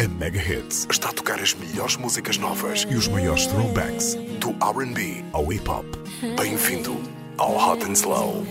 [0.00, 4.48] A Mega Hits está a tocar as melhores músicas novas e os maiores throwbacks do
[4.52, 5.84] RB ao hip hop.
[6.38, 6.96] Bem-vindo
[7.36, 8.46] ao Hot and Slow.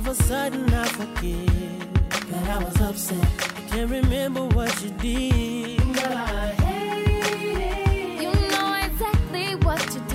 [0.00, 1.92] Of a sudden, I forget
[2.30, 3.22] that I was upset.
[3.58, 5.78] I can't remember what you did.
[5.94, 8.22] Girl, I hate it.
[8.22, 10.09] You know exactly what to do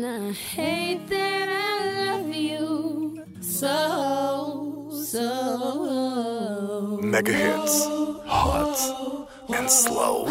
[0.00, 7.00] And I hate that I love you so, so.
[7.02, 7.84] Mega Hits,
[8.24, 8.78] Hot
[9.48, 10.28] and Slow.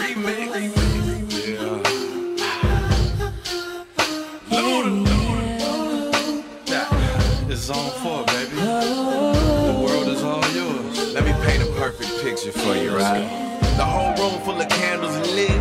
[7.49, 8.55] It's zone four, baby.
[8.55, 11.13] The world is all yours.
[11.13, 13.27] Let me paint a perfect picture for you, right?
[13.75, 15.56] The whole room full of candles lit.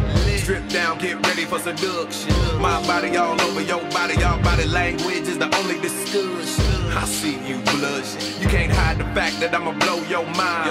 [0.77, 2.35] Down, get ready for seduction.
[2.61, 6.67] My body all over your body, your body language is the only discussion.
[6.93, 8.43] I see you blushing.
[8.43, 10.69] You can't hide the fact that I'ma blow your mind.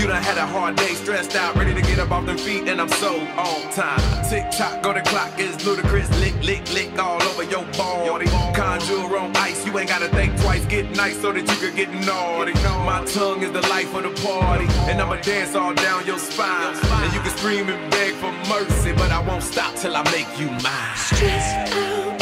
[0.00, 2.68] You done had a hard day, stressed out, ready to get up off them feet,
[2.68, 4.00] and I'm so on time.
[4.30, 6.08] Tick tock, go the clock is ludicrous.
[6.20, 8.26] Lick, lick, lick all over your body.
[8.54, 10.64] Conjure on ice, you ain't gotta think twice.
[10.66, 12.54] Get nice so that you could get naughty.
[12.86, 16.76] My tongue is the life of the party, and I'ma dance all down your spine.
[16.76, 20.28] And you can scream and beg for mercy, but I won't stop till I make
[20.38, 20.98] you mine.
[21.72, 22.17] Out,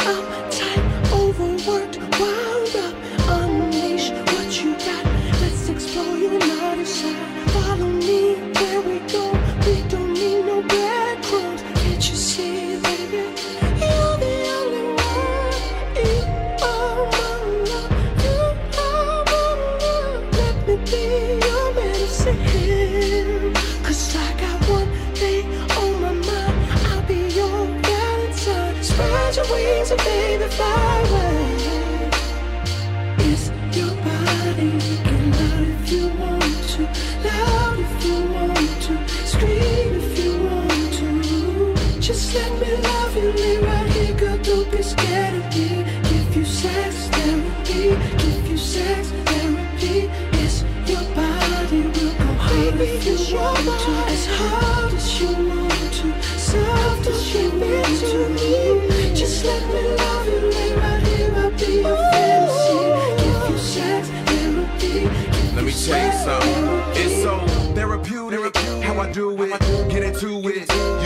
[42.36, 45.68] let me love you, lay right here, girl, don't be scared of me.
[46.08, 47.82] Give you sex therapy,
[48.22, 50.10] give you sex therapy.
[50.42, 50.56] It's
[50.90, 52.08] your body will go
[52.44, 56.06] hard if you want to, as hard as you want to,
[56.38, 59.14] soft as you want to.
[59.14, 62.78] Just let me love you, lay right here, I'll be your fantasy.
[63.22, 64.94] Give you sex therapy.
[65.00, 66.66] Give let me tell you something,
[67.02, 67.32] it's so
[67.74, 68.56] therapeutic.
[68.84, 69.58] How I do it,
[69.88, 71.05] get into it.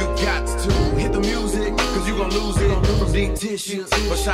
[3.20, 4.24] Fictitious, wish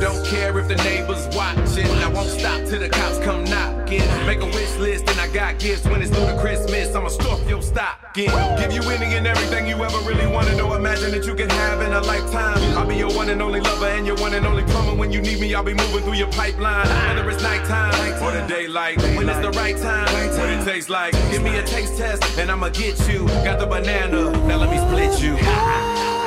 [0.00, 1.86] Don't care if the neighbors watching.
[2.00, 4.00] I won't stop till the cops come knocking.
[4.24, 6.94] Make a wish list, and I got gifts when it's through the Christmas.
[6.94, 8.30] I'ma stuff your stocking.
[8.56, 11.82] Give you any and everything you ever really wanted or imagine that you can have
[11.82, 12.56] in a lifetime.
[12.78, 14.94] I'll be your one and only lover and your one and only plumber.
[14.94, 16.88] When you need me, I'll be moving through your pipeline.
[17.14, 17.92] Whether it's nighttime
[18.22, 20.08] or the daylight, when it's the right time,
[20.38, 21.12] what it tastes like.
[21.30, 23.26] Give me a taste test, and I'ma get you.
[23.44, 26.21] Got the banana, now let me split you.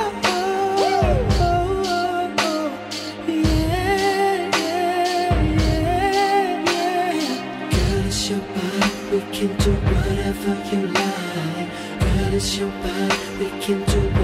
[9.46, 11.68] can do whatever you like.
[12.00, 13.16] Where is your body?
[13.38, 14.15] We can do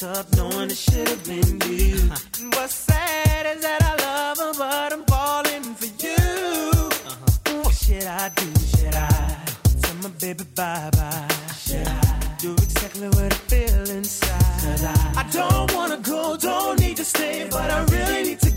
[0.00, 1.96] What's up, knowing it should have been you?
[2.38, 6.88] And What's sad is that I love her, but I'm falling for you.
[7.04, 7.62] Uh-huh.
[7.64, 8.46] What should I do?
[8.76, 9.38] Should I
[9.82, 11.28] tell my baby bye bye?
[11.58, 14.84] Should I do exactly what I feel inside?
[14.86, 18.47] I, I don't wanna go, don't need to stay, but I really need to.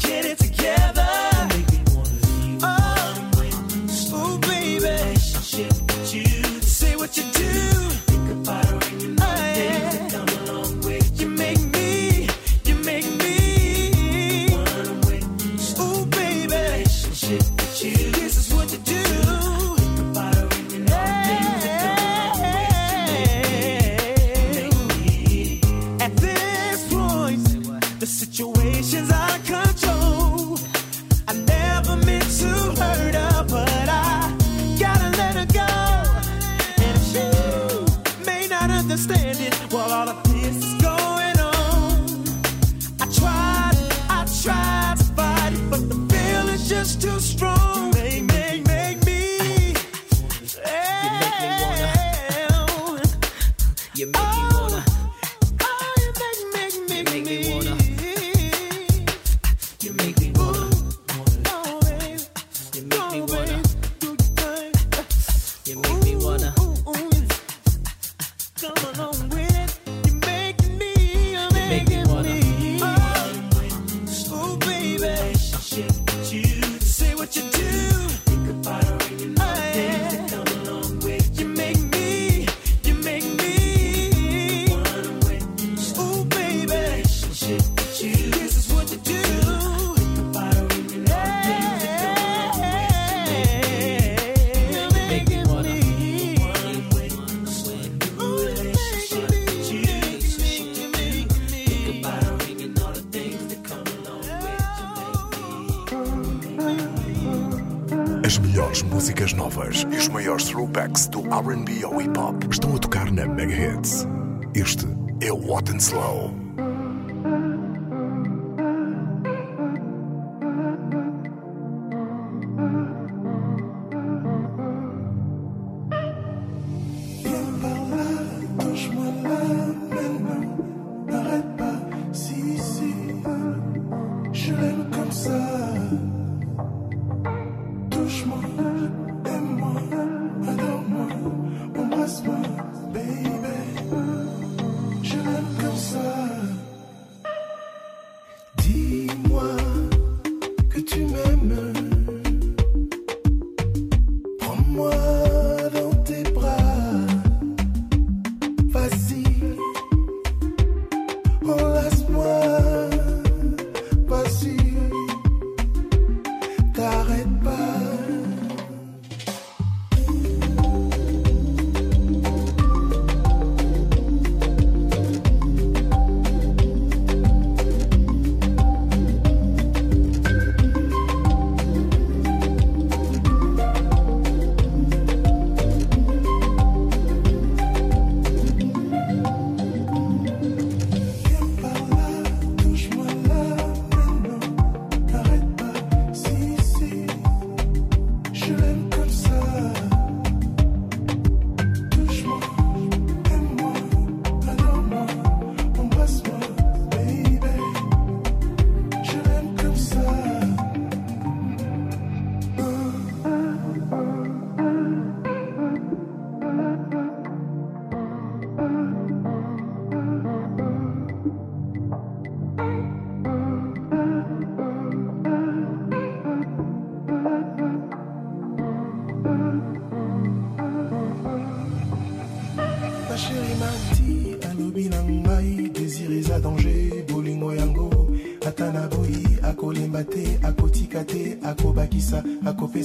[75.72, 76.00] shit.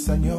[0.07, 0.36] señor.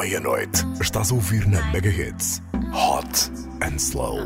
[0.00, 0.64] meia-noite.
[0.80, 2.40] Estás a ouvir na Megahits
[2.72, 4.16] Hot and Slow.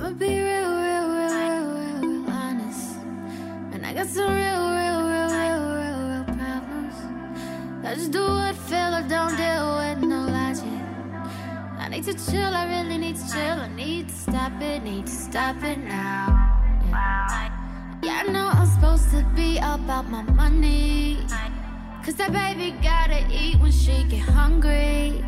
[7.87, 10.65] I just do what feel I don't deal with no logic.
[11.79, 13.59] I need to chill, I really need to chill.
[13.61, 16.27] I need to stop it, need to stop it now.
[16.89, 17.51] Yeah,
[18.03, 21.19] yeah I know I'm supposed to be about my money.
[22.05, 25.25] Cause that baby gotta eat when she get hungry.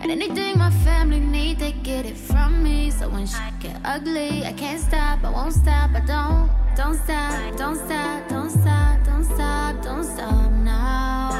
[0.00, 2.90] And anything my family need, they get it from me.
[2.90, 6.50] So when shit get ugly, I can't stop, I won't stop, I don't.
[6.76, 11.30] Don't stop, don't stop, don't stop, don't stop, don't stop now.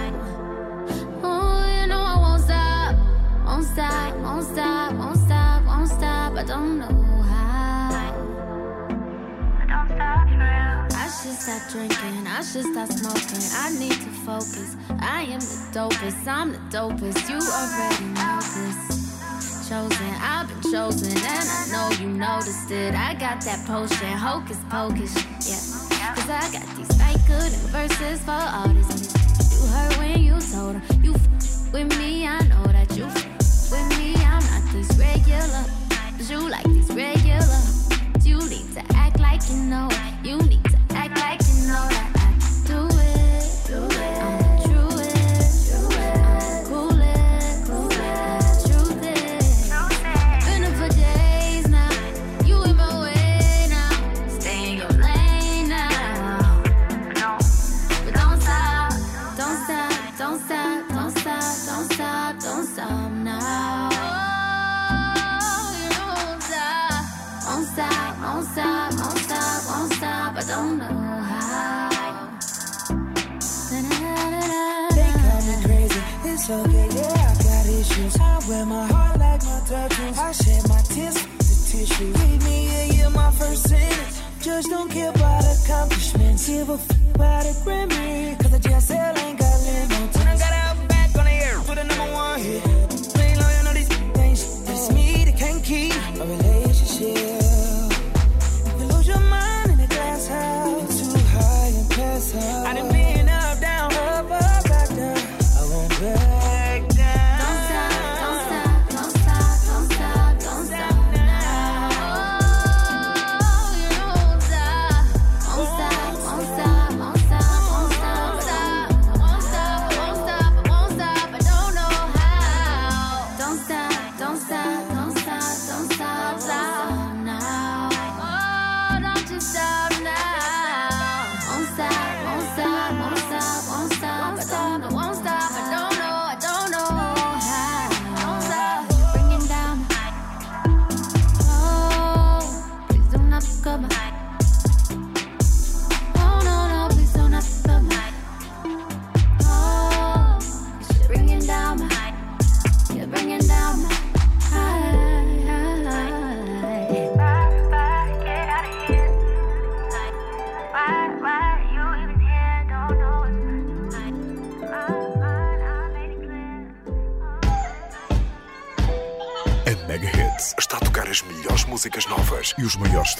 [1.22, 2.96] Oh, you know I won't stop,
[3.44, 6.32] won't stop, won't stop, won't stop, won't stop.
[6.38, 7.90] I don't know how.
[7.92, 10.86] I Don't stop for real.
[10.96, 13.44] I should stop drinking, I should stop smoking.
[13.52, 14.76] I need to focus.
[15.00, 17.28] I am the dopest, I'm the dopest.
[17.28, 19.68] You already know choices.
[19.68, 22.94] Chosen, I've been chosen, and I know you noticed it.
[22.94, 25.14] I got that potion, hocus pocus,
[25.48, 26.14] yeah.
[26.14, 29.12] Cause I got these fake good verses for all this.
[29.52, 33.70] You heard when you told her, you f- with me, I know that you f-
[33.72, 34.14] with me.
[34.14, 35.85] I'm not these regular.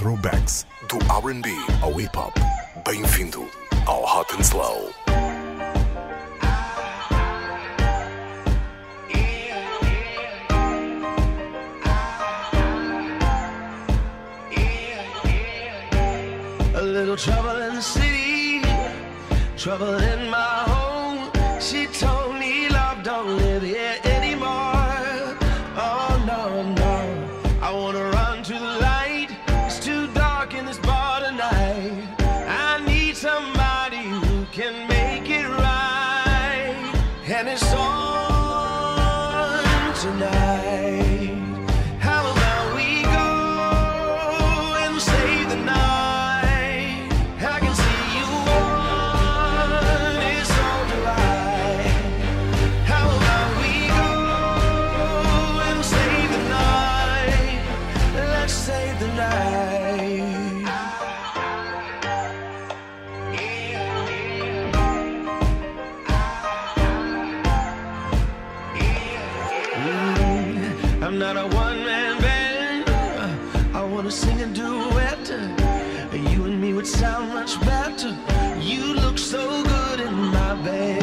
[0.07, 1.51] throwbacks to R&B
[1.83, 2.46] a hip hop.
[71.87, 73.77] man band.
[73.77, 75.27] I wanna sing a duet.
[76.33, 78.13] You and me would sound much better.
[78.61, 81.03] You look so good in my bed.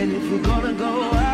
[0.00, 1.33] And if you're gonna go out.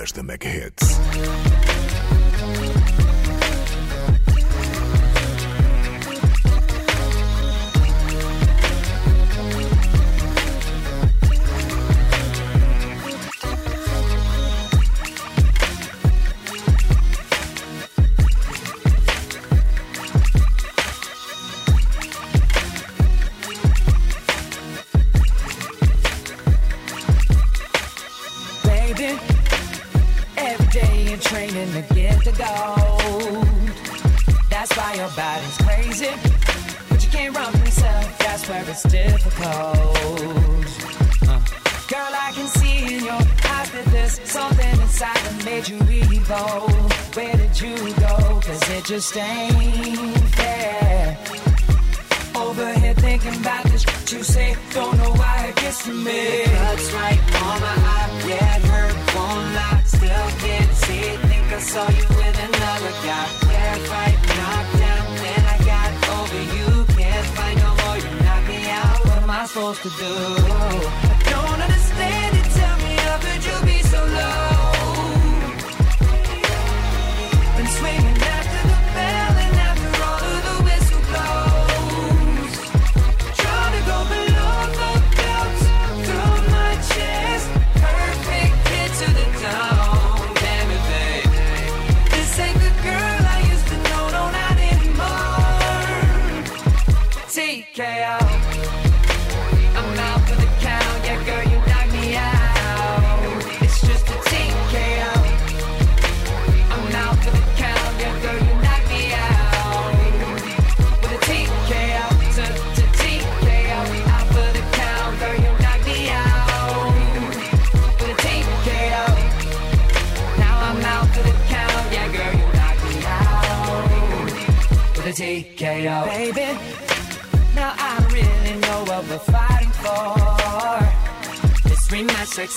[0.00, 1.49] Mas da Hits.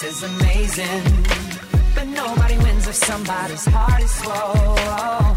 [0.06, 1.04] is amazing.
[1.96, 5.36] But nobody wins if somebody's heart is swole.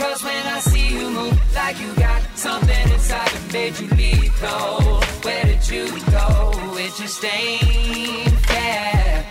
[0.00, 4.32] Cause when I see you move like you got something inside that made you leave
[4.40, 6.52] cold, where did you go?
[6.76, 9.26] It just ain't fair.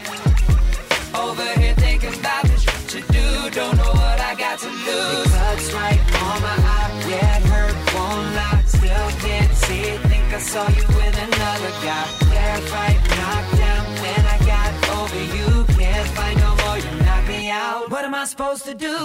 [1.13, 5.25] Over here thinking about the shit you do, don't know what I got to lose.
[5.25, 10.10] It cuts right on my eye, get hurt, won't lie, still can't see it
[10.41, 12.05] saw you with another guy.
[12.29, 13.85] Left, fight, knocked down.
[14.01, 16.77] When I got over you, can't fight no more.
[16.77, 17.89] You knock me out.
[17.89, 18.97] What am I supposed to do?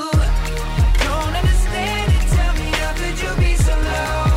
[1.07, 2.25] Don't understand it.
[2.37, 4.36] Tell me how could you be so low?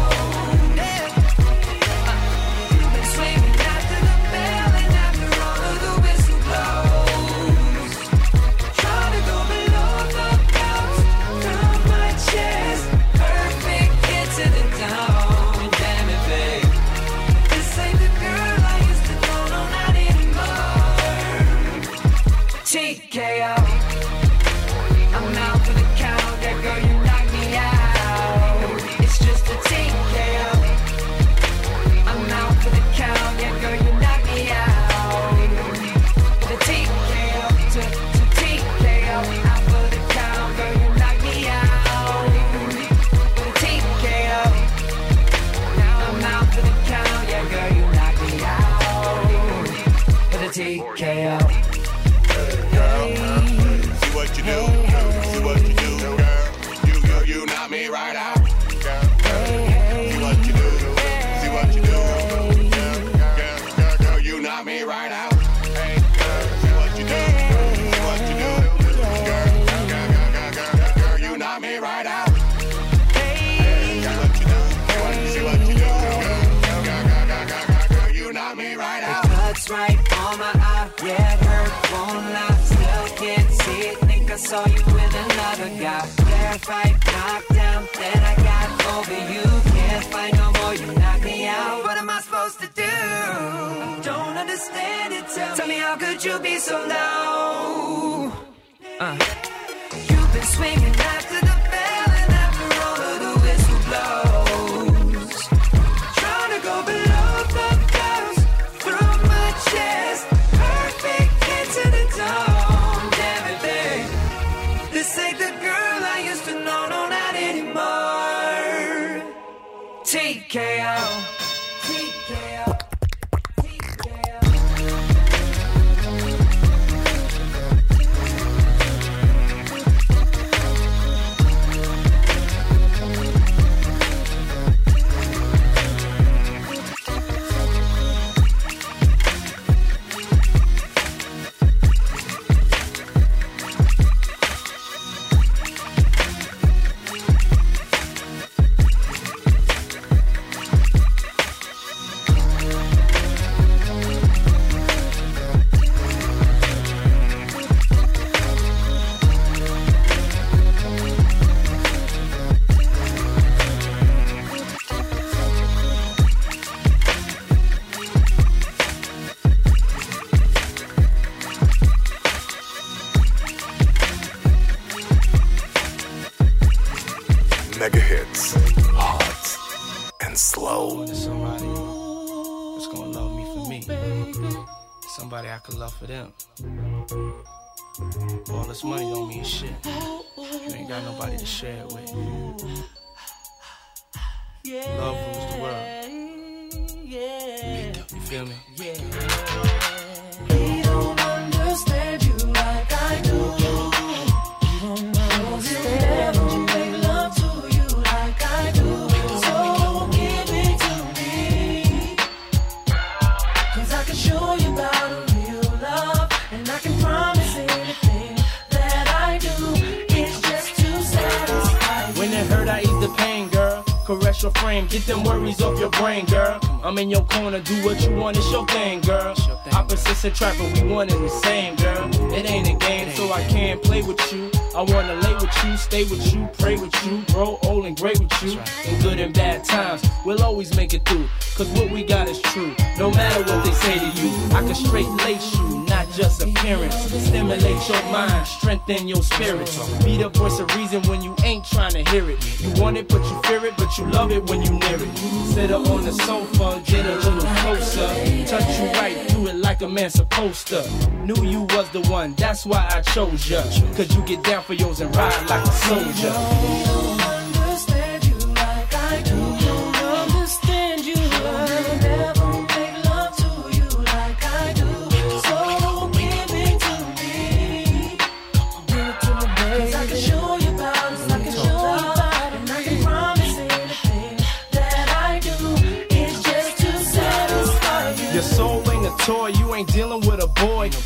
[226.89, 229.35] I'm in your corner, do what you want, it's your thing, girl.
[229.73, 232.09] Opposites attract, but we one and the same, girl.
[232.33, 234.49] It ain't a game, so I can't play with you.
[234.75, 238.19] I wanna lay with you, stay with you, pray with you, grow old and great
[238.19, 238.59] with you.
[238.87, 241.29] In good and bad times, we'll always make it through.
[241.55, 242.73] Cause what we got is true.
[242.97, 246.95] No matter what they say to you, I can straight lace you, not just appearance.
[246.95, 249.77] Stimulate your mind, strengthen your spirits.
[250.03, 252.61] Be the voice of reason when you ain't trying to hear it.
[252.61, 255.17] You want it, but you fear it, but you love it when you near it.
[255.53, 258.07] Sit up on the sofa, get a little closer.
[258.45, 260.81] Touch you right, do it like a man supposed to.
[261.25, 263.61] Knew you was the one, that's why I chose ya.
[263.95, 267.18] Cause you get down for yours and ride like a soldier.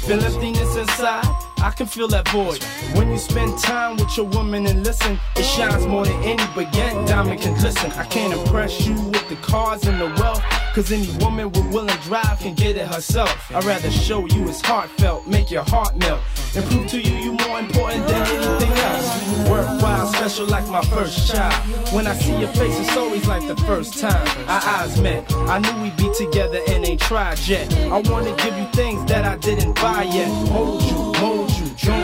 [0.06, 1.24] Feel emptiness inside,
[1.60, 2.62] I can feel that void.
[2.93, 6.76] When you spend time with your woman and listen, it shines more than any but
[6.76, 7.89] yet diamond can glisten.
[7.93, 10.43] I can't impress you with the cars and the wealth,
[10.74, 13.51] cause any woman with will and drive can get it herself.
[13.53, 16.19] I'd rather show you it's heartfelt, make your heart melt,
[16.55, 19.49] and prove to you you more important than anything else.
[19.49, 21.53] Worthwhile, special like my first child.
[21.93, 25.32] When I see your face, it's always like the first time our eyes met.
[25.34, 27.71] I knew we'd be together and ain't tried yet.
[27.91, 30.28] I wanna give you things that I didn't buy yet.
[30.49, 32.03] Hold you, mold you, know,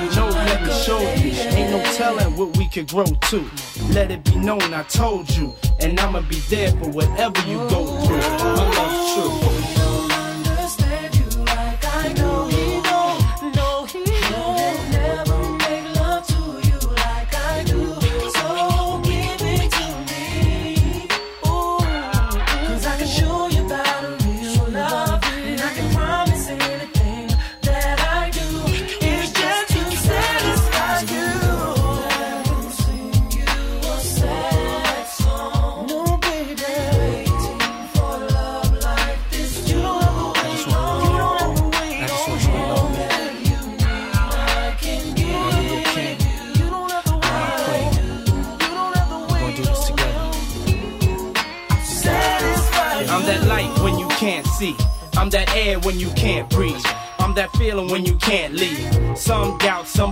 [0.50, 1.32] let me show you.
[1.58, 3.52] Ain't no telling what we could grow to.
[3.94, 7.86] Let it be known I told you, and I'ma be there for whatever you go
[8.02, 8.18] through.
[8.18, 9.59] My love's true.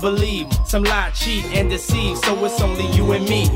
[0.10, 0.48] Believe.
[0.66, 2.18] Some lie, cheat, and deceive.
[2.20, 3.48] So it's only you and me.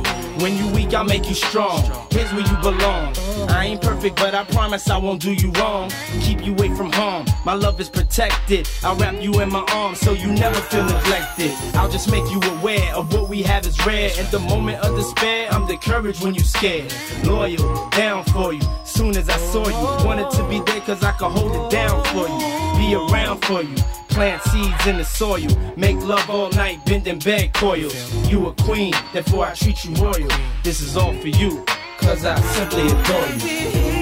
[0.41, 1.81] When you weak, I'll make you strong.
[2.09, 3.15] Here's where you belong.
[3.49, 5.89] I ain't perfect, but I promise I won't do you wrong.
[6.21, 7.25] Keep you away from harm.
[7.45, 8.67] My love is protected.
[8.83, 11.51] I'll wrap you in my arms so you never feel neglected.
[11.75, 14.11] I'll just make you aware of what we have is rare.
[14.19, 16.93] In the moment of despair, I'm the courage when you scared.
[17.23, 18.67] Loyal, down for you.
[18.83, 22.03] Soon as I saw you, wanted to be there cause I could hold it down
[22.11, 22.39] for you.
[22.77, 24.00] Be around for you.
[24.11, 25.47] Plant seeds in the soil.
[25.75, 27.95] Make love all night, bending bed coils.
[28.29, 30.29] You a queen, therefore I treat you royal.
[30.63, 31.65] This is all for you,
[31.97, 34.00] cause I simply adore you.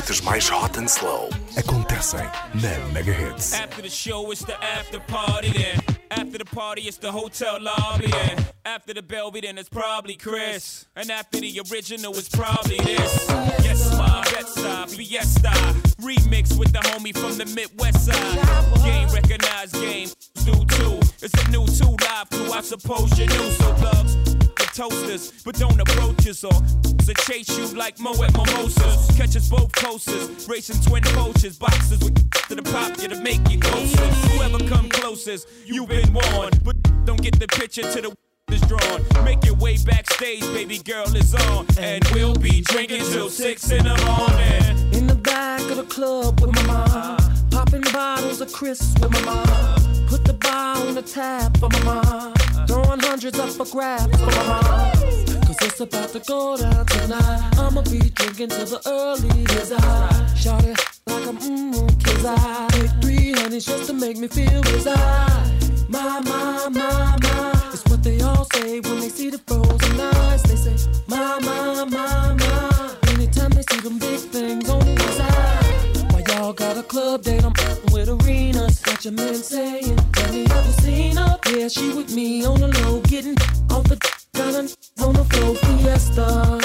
[0.00, 2.24] Noites mais hot and slow acontecem
[2.54, 3.52] na Mega Hits.
[3.52, 5.80] After the show, it's the after party then.
[6.10, 8.44] After the party, it's the hotel lobby then.
[8.64, 10.86] After the Belby, then it's probably Chris.
[10.96, 13.26] And after the original, it's probably this.
[13.62, 15.50] Yes, my Bed-Stuy, Fiesta.
[16.00, 18.82] Remix with the homie from the Midwest side.
[18.82, 20.08] Game recognized game,
[20.44, 20.98] do too.
[21.22, 23.50] It's a new two live crew, I suppose you knew.
[23.52, 24.49] So thugs, the
[24.80, 29.14] toasters, but don't approach us or to chase you like Mo at Mimosas.
[29.14, 32.14] Catch us both coasters, racing twin poachers, boxes with
[32.48, 34.06] to the pop you to make you closer.
[34.30, 38.16] Whoever come closest, you've been warned, but don't get the picture to the
[38.52, 39.04] is drawn.
[39.22, 43.84] Make your way backstage, baby girl is on, and we'll be drinking till six in
[43.84, 44.94] the morning.
[44.94, 47.18] In the back of the club with my mom.
[47.50, 49.79] Popping bottles of Chris with my mom.
[50.10, 52.34] Put the bar on the tab for my mom.
[52.66, 54.90] Throwing hundreds up for grabs for my mom.
[55.46, 57.50] Cause it's about to go down tonight.
[57.56, 60.34] I'ma be drinking till the early as I.
[60.34, 62.66] Shout it like I'm mmm, kids I.
[62.72, 64.86] Take three honeys just to make me feel as.
[65.88, 67.70] My, my, my, my.
[67.72, 70.42] It's what they all say when they see the frozen eyes.
[70.42, 72.96] They say, my, my, my, my.
[73.12, 75.69] Anytime they see them big things on the side.
[76.50, 78.80] Y'all got a club date, I'm fucking with arenas.
[78.80, 81.38] Got your man saying, have you ever seen her?
[81.46, 83.36] Yeah, she with me on the low, getting
[83.70, 83.94] off the
[84.34, 84.66] got on
[85.14, 85.54] the floor.
[85.54, 86.58] Fiesta,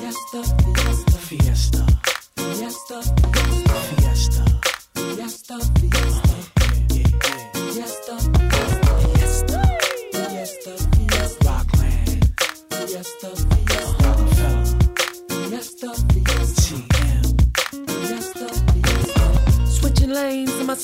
[0.00, 0.42] fiesta,
[1.20, 1.84] fiesta, fiesta,
[2.46, 3.02] fiesta,
[3.84, 4.44] fiesta,
[4.94, 6.36] fiesta, fiesta.
[10.14, 11.54] Fiesta, fiesta,
[12.70, 13.45] fiesta.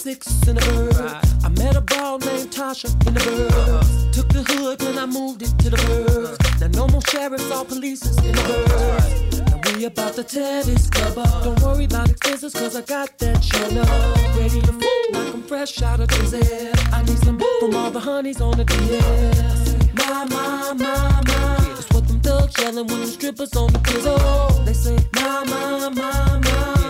[0.03, 0.97] Six in the bird.
[1.45, 3.53] I met a ball named Tasha in the bird.
[3.53, 4.11] Uh-huh.
[4.11, 6.35] Took the hood when I moved it to the bird.
[6.35, 6.59] Uh-huh.
[6.61, 9.63] Now no more sheriffs or police in the bird.
[9.65, 11.45] Now we about to tear this club up.
[11.45, 14.37] Don't worry about expenses cause I got that show up.
[14.37, 16.73] Ready to fool like I'm fresh out of prison.
[16.93, 19.95] I need some boo from all the honeys on the DM.
[19.99, 21.57] My, my, my, my.
[21.77, 24.65] That's what them thugs yelling when the strippers on the pizzle.
[24.65, 26.82] They say, my, my, my, my.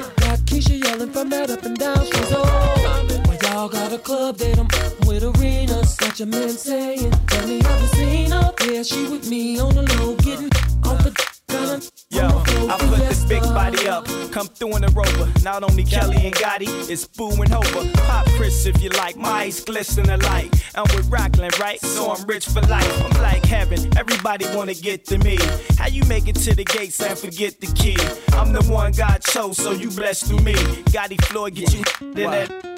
[0.63, 2.27] Keisha yelling from that up and down street.
[2.31, 4.59] Oh, why y'all got a club date?
[4.59, 4.69] I'm
[5.07, 5.97] with arenas.
[5.97, 8.53] Got your man saying, Tell me, have you seen her?
[8.65, 10.51] Yeah, she with me on the low, getting
[10.85, 11.32] off the.
[11.53, 12.28] Yo,
[12.68, 15.30] I put this big body up, come through in the rover.
[15.42, 17.92] Not only Kelly and Gotti, it's Boo and Hova.
[18.07, 20.50] Pop Chris if you like, my eyes glisten alike.
[20.74, 21.78] I'm with Rockland, right?
[21.80, 23.05] So I'm rich for life.
[23.05, 25.36] I'm like heaven, everybody wanna get to me.
[25.76, 27.98] How you make it to the gates and forget the key?
[28.32, 30.55] I'm the one God chose, so you blessed through me.
[30.94, 32.72] Gotti Floyd, get you in that.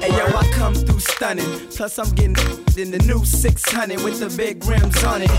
[0.00, 1.68] Hey yo, I come through stunning.
[1.70, 2.36] Plus I'm getting
[2.76, 5.30] in the new 600 with the big rims on it.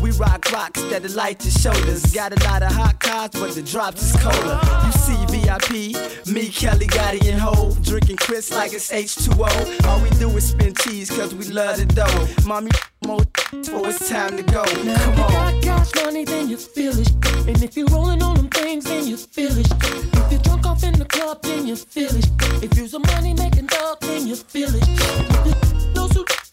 [0.00, 2.04] We rock rocks that delight your shoulders.
[2.14, 4.58] Got a lot of hot cars, but the drops is colder.
[4.84, 7.74] You see VIP, me, Kelly, Gotti, and Ho.
[7.82, 9.86] Drinking Chris like it's H2O.
[9.86, 12.46] All we do is spin cheese, cause we love the dough.
[12.46, 12.70] Mommy,
[13.06, 13.20] more
[13.64, 14.64] for it's time to go.
[14.84, 17.10] Now Come if you got cash money, then you feel it.
[17.48, 19.66] And if you're rolling on them things, then you feel it.
[19.70, 22.26] If you're drunk off in the club, then you feel it.
[22.62, 24.82] If you're some money making dog, you feel it.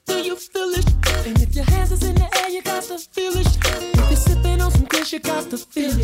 [0.08, 0.86] If you feel it.
[1.28, 3.48] And if your hands is in the air, you got to feel it.
[3.48, 6.03] If you're sipping on some you got to feel it.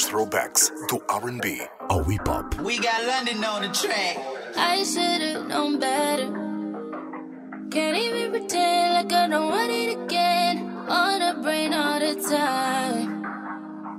[0.00, 2.56] Os maiores throwbacks do R&B ao hip hop.
[2.62, 4.18] We got London on the track.
[4.56, 6.28] I should've known better.
[7.70, 10.58] Can't even pretend like I don't want it again.
[10.88, 13.22] On the brain all the time.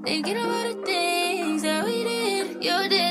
[0.04, 2.64] Thinking about the things that we did.
[2.64, 3.11] You did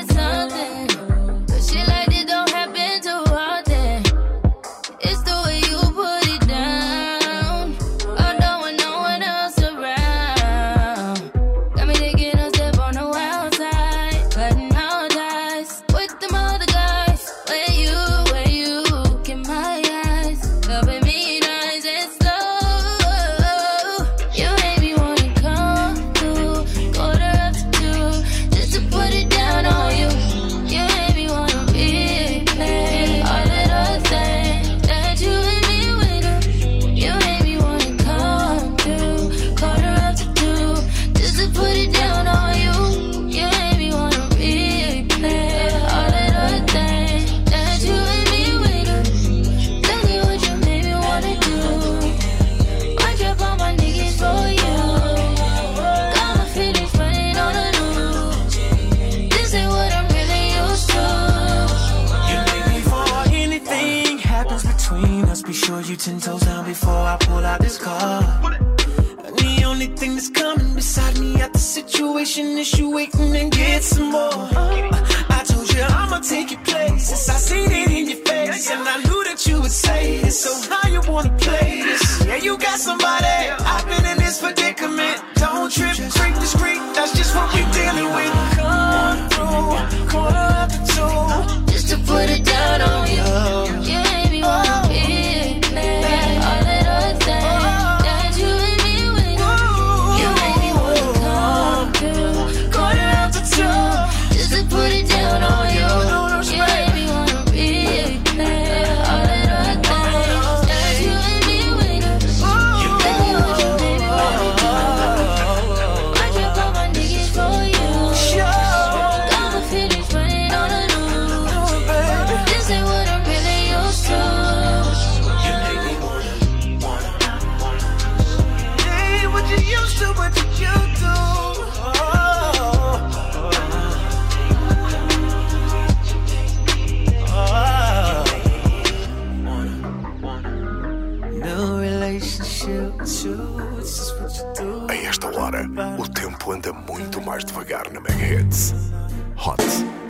[149.41, 149.59] hot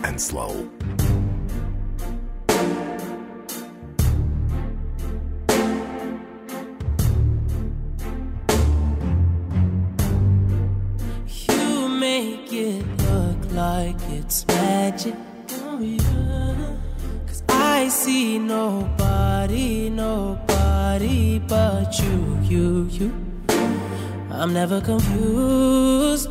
[0.03, 0.51] and slow.
[11.47, 15.15] You make it look like it's magic.
[15.63, 16.75] Oh, yeah.
[17.25, 23.09] Cause I see nobody, nobody but you, you, you.
[24.29, 26.30] I'm never confused.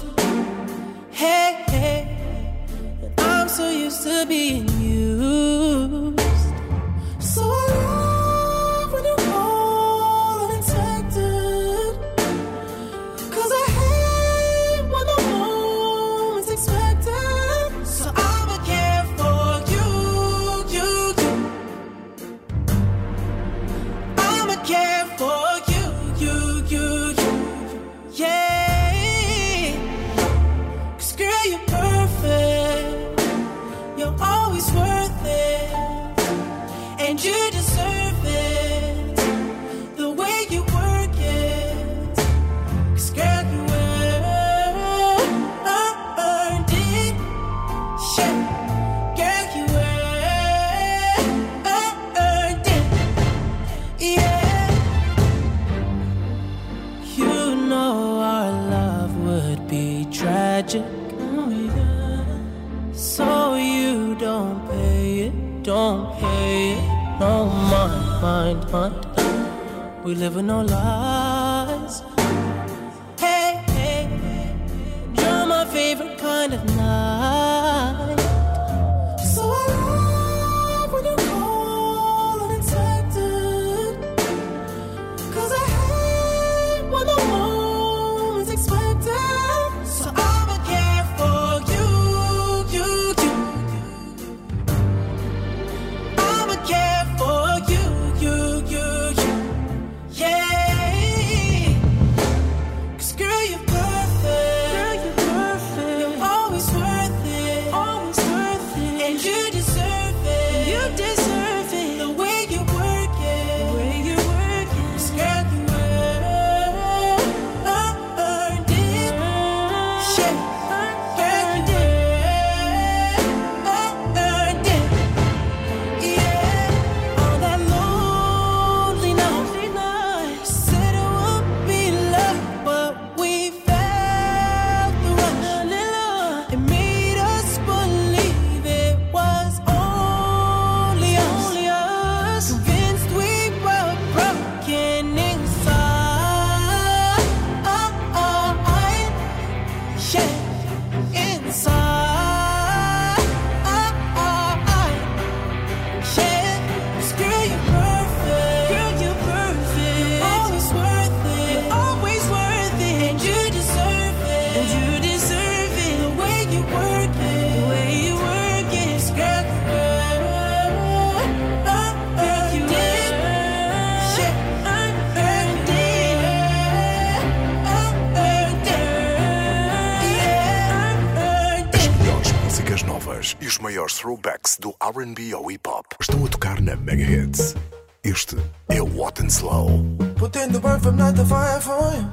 [182.70, 186.76] músicas novas e os maiores throwbacks do RB ou hip hop estão a tocar na
[186.76, 187.56] Mega Hits.
[188.04, 188.36] Este
[188.68, 189.84] é o What and Slow.
[190.16, 192.04] Put in the work from 9 to 5 for you,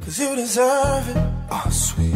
[0.00, 1.16] cause you deserve it.
[1.48, 2.12] Oh, sweet.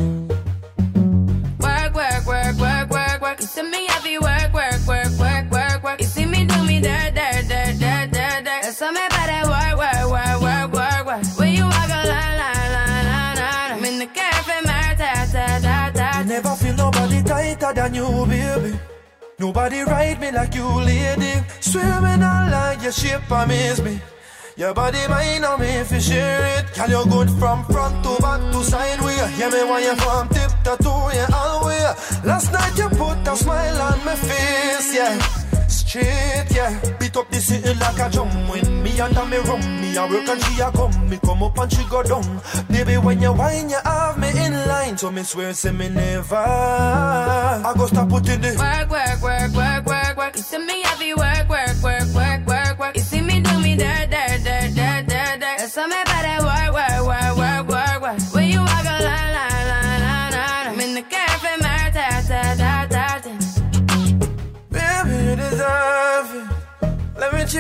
[1.61, 3.39] Work, work, work, work, work, work.
[3.71, 6.01] Me, be work, work, work, work, work, work.
[6.01, 6.81] You see me do me.
[6.81, 7.09] That's
[17.75, 18.79] tighter than you, baby.
[19.39, 21.35] Nobody ride me like you, lady.
[21.61, 24.01] Swimming all like your shape amaze me.
[24.57, 26.75] Your body mine on me if you share it.
[26.75, 29.17] Girl, you good from front to back to side way.
[29.37, 31.81] Hear me when you from tip to toe, yeah, all way.
[32.25, 35.48] Last night you put a smile on my face, yeah.
[35.69, 36.81] Straight, yeah.
[36.99, 38.29] Beat up the city like a drum.
[38.49, 41.09] When me and me rum, me a work and she a come.
[41.09, 42.41] Me come up and she go down.
[42.71, 44.97] Baby, when you whine, you have me in line.
[44.99, 46.37] So me swear, say me never.
[46.37, 50.37] I go stop putting the Work, work, work, work, work, work.
[50.37, 52.97] You see me happy work, work, work, work, work, work.
[52.97, 55.59] You see me do me dirt, dirt, dirt, dirt, dirt, dirt.
[55.79, 57.48] About that work, work, work, work, work,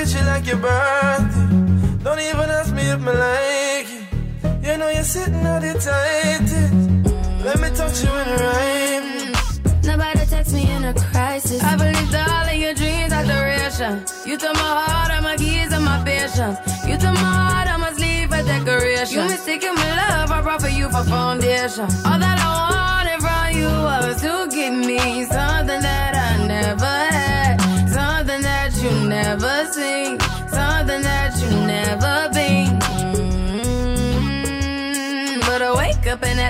[0.08, 2.04] treat you like your birthday.
[2.04, 4.66] Don't even ask me if I like it.
[4.66, 7.44] You know you're sitting on the tightest.
[7.44, 9.84] Let me touch you in the right.
[9.84, 11.62] Nobody text me in a crisis.
[11.62, 14.04] I believed all of your dreams are duration.
[14.26, 16.58] You took my heart, all my keys, and my patience.
[16.86, 19.16] You took my heart, I must leave a decoration.
[19.16, 21.88] You mistaken my love, I brought for you for foundation.
[22.04, 22.87] All that I wanted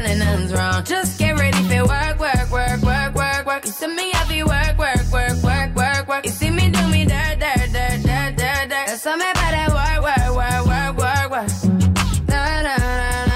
[0.09, 0.85] and nothing's wrong.
[0.85, 3.67] Just get ready for work, work, work, work, work, work.
[3.67, 6.25] You see me happy work, work, work, work, work, work.
[6.25, 8.87] You see me do me dirt, dirt, dirt, dirt, dirt, dirt.
[8.89, 11.49] There's something about that work, work, work, work, work, work.
[11.63, 13.29] You walk, na na na na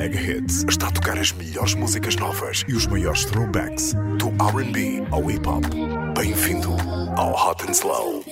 [0.00, 5.06] Mega Hits está a tocar as melhores músicas novas e os maiores throwbacks do RB
[5.10, 5.62] ao hip hop.
[6.16, 6.74] Bem-vindo
[7.18, 8.24] ao Hot and Slow.